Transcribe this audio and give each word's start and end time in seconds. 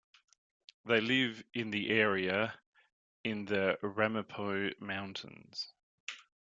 They 0.83 0.99
live 0.99 1.43
in 1.53 1.69
the 1.69 1.91
area 1.91 2.59
in 3.23 3.45
the 3.45 3.77
Ramapo 3.83 4.71
Mountains. 4.79 5.73